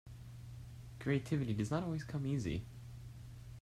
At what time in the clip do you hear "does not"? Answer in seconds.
1.53-1.83